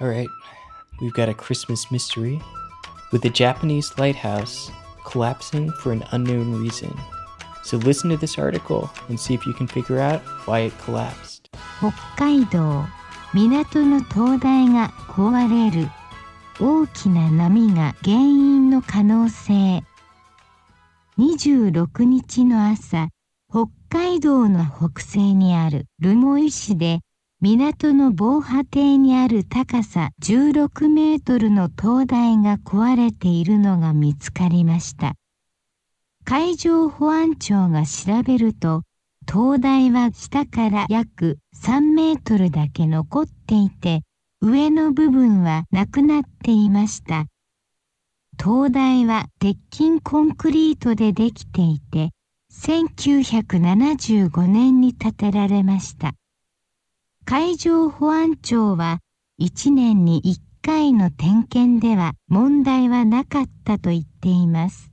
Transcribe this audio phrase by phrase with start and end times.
[0.00, 0.28] All right,
[1.02, 2.40] we've got a Christmas mystery
[3.12, 4.70] with a Japanese lighthouse
[5.04, 6.98] collapsing for an unknown reason.
[7.64, 11.50] So listen to this article and see if you can figure out why it collapsed.
[11.80, 12.86] 北海道
[13.34, 15.90] 港の灯台が壊れる
[16.58, 19.82] 大きな波が原因の可能性
[21.18, 23.08] 26日の朝
[23.50, 27.00] 北海道の北西にある留萌市で
[27.42, 35.14] 港の防波堤にある高さ16メートルの灯台が壊れているのが見つかりました。
[36.26, 38.82] 海上保安庁が調べると、
[39.24, 44.02] 灯台は下から約3メートルだけ残っていて、
[44.42, 47.24] 上の部分はなくなっていました。
[48.36, 52.10] 灯台は鉄筋コンクリートでできていて、
[52.52, 56.12] 1975年に建てられました。
[57.24, 58.98] 海上保安庁は
[59.40, 64.90] 1年に1回の点検では問題はなかったと言っています。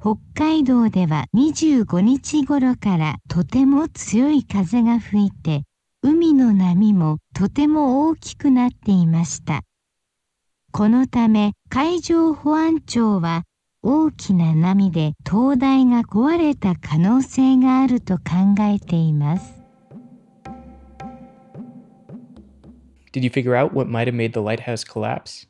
[0.00, 5.64] 北海道では25日頃からとても強い風が吹いて、
[6.02, 9.62] 海の波もとても大きくなっていました。
[10.70, 13.42] このため海上保安庁は
[13.82, 19.57] 大きな波で灯台が壊れた可能性があると考えています。
[23.11, 25.45] Did you figure out what might have made the lighthouse collapse?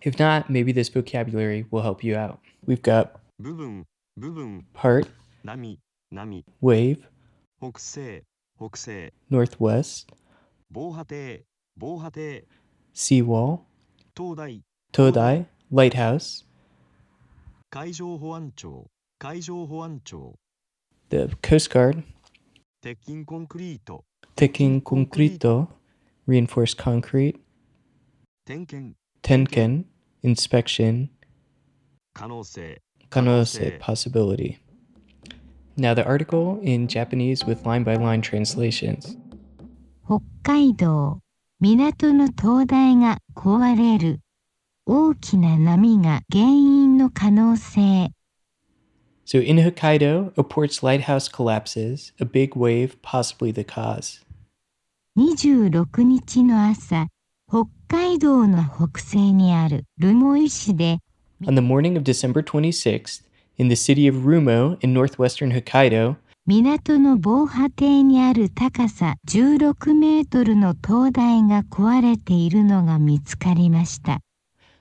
[0.00, 2.38] If not, maybe this vocabulary will help you out.
[2.66, 3.84] We've got 部分
[4.16, 5.08] 部分 part
[5.42, 5.78] 波
[6.10, 6.98] 波 wave
[7.58, 8.22] 北西
[8.56, 10.06] 北西 northwest
[10.70, 11.44] 防波堤
[11.76, 12.44] 防波堤
[12.94, 13.60] seawall
[14.14, 16.42] 灯台灯台 lighthouse
[17.70, 20.34] 海上保安庁海上保安庁
[21.08, 22.04] the coast guard
[22.80, 24.04] 鉄筋コンクリート
[24.36, 25.77] 鉄筋コンクリート reinforced concrete 点検点
[29.22, 29.86] 検
[30.22, 31.08] inspection
[32.12, 34.58] 可能性 kanose possibility.
[35.76, 39.16] Now the article in Japanese with line by line translations.
[40.06, 41.20] 北海道
[41.60, 44.20] 港の灯台が壊れる
[44.86, 48.10] 大きな波が原因の可能性
[49.26, 54.20] So in Hokkaido, a port's lighthouse collapses, a big wave possibly the cause.
[55.19, 57.07] 26日の朝、
[57.49, 60.99] 北海道の北西にある留萌市で
[61.43, 63.25] On the morning of December 26th,
[63.57, 66.15] in the city of Rumo in northwestern Hokkaido,
[66.45, 74.21] 港の防波堤にある高さ16メートルの灯台が壊れているのが見つかりました。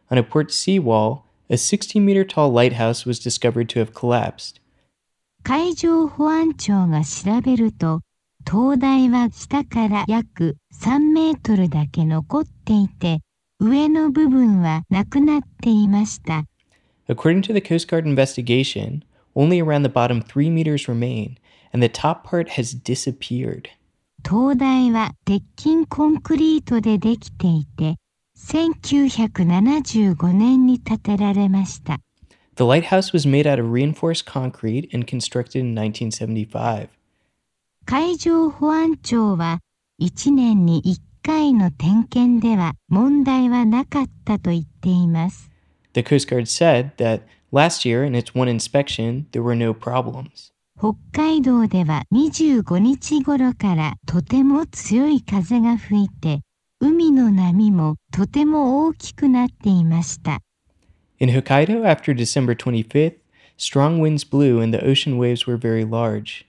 [0.09, 4.60] On a port seawall, a 60 meter tall lighthouse was discovered to have collapsed.
[5.43, 8.03] 海上保安庁が調べると、
[8.50, 13.20] 灯台は下から約3メートルだけ残っていて、
[13.60, 16.47] 上の部分はなくなっていました。
[17.10, 19.03] According to the Coast Guard investigation,
[19.37, 21.37] only around the bottom 3 meters remain,
[21.75, 23.64] and the top part has disappeared.
[24.22, 27.97] 灯台は鉄筋コンクリートでできていて、
[28.38, 32.00] 1975年に建てられました。
[32.56, 36.88] The lighthouse was made out of reinforced concrete and constructed in 1975.
[37.91, 39.60] 海上保安庁は
[39.99, 45.50] 1年に1回の点検では問題はなかったと言っています。
[45.94, 50.53] The Coast Guard said that last year in its one inspection there were no problems.
[50.78, 56.43] 北海道では25日頃からとても強い風が吹いて
[56.81, 60.43] 海の波もとても大きくなっていました。
[61.20, 63.15] In Hokkaido after December 25th,
[63.56, 66.44] strong winds blew and the ocean waves were very large.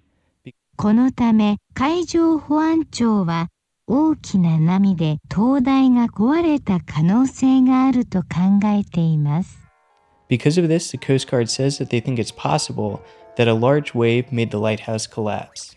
[0.79, 3.49] このため海上保安庁は
[3.87, 9.59] 大きな波で灯台が壊れた可能性があると考えています。
[10.29, 13.01] Because of this, the Coast Guard says that they think it's possible
[13.37, 15.77] that a large wave made the lighthouse collapse.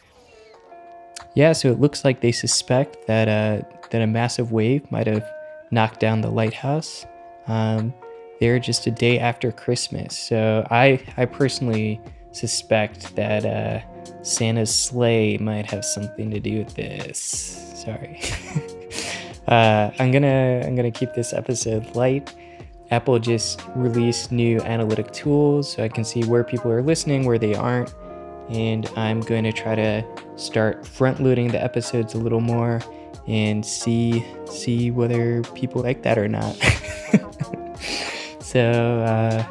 [1.35, 5.25] Yeah, so it looks like they suspect that uh, that a massive wave might have
[5.69, 7.05] knocked down the lighthouse.
[7.47, 7.93] Um,
[8.39, 11.99] they're just a day after Christmas, so I I personally
[12.32, 13.80] suspect that uh,
[14.22, 17.72] Santa's sleigh might have something to do with this.
[17.74, 18.20] Sorry.
[19.48, 22.34] uh, I'm gonna I'm gonna keep this episode light.
[22.90, 27.38] Apple just released new analytic tools so I can see where people are listening, where
[27.38, 27.92] they aren't,
[28.50, 30.04] and I'm going to try to
[30.36, 32.82] start front loading the episodes a little more
[33.26, 36.54] and see see whether people like that or not.
[38.40, 39.42] so uh,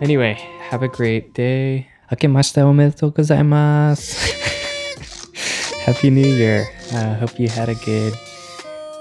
[0.00, 0.36] anyway,
[0.70, 1.86] have a great day.
[2.10, 4.34] 明けましておめでとうございます。
[5.86, 6.64] Happy New Year.
[6.92, 8.12] I uh, hope you had a good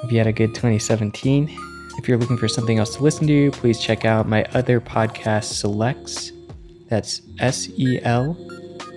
[0.02, 1.50] hope you had a good 2017.
[1.98, 5.46] If you're looking for something else to listen to, please check out my other podcast,
[5.54, 6.32] Selects.
[6.90, 8.38] That's S E L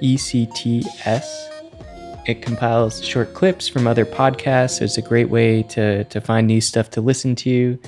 [0.02, 1.48] E C T S.
[2.26, 4.82] It compiles short clips from other podcasts.
[4.82, 7.78] It's a great way to, to find new stuff to listen to.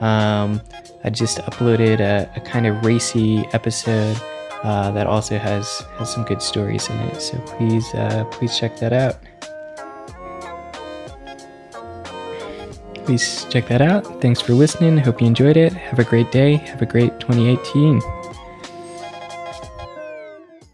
[0.00, 0.60] Um,
[1.04, 4.20] I just uploaded a, a kind of racy episode
[4.62, 7.20] uh, that also has has some good stories in it.
[7.20, 9.16] So please uh, please check that out.
[13.04, 14.20] Please check that out.
[14.20, 14.98] Thanks for listening.
[14.98, 15.72] Hope you enjoyed it.
[15.72, 16.56] Have a great day.
[16.56, 18.17] Have a great 2018.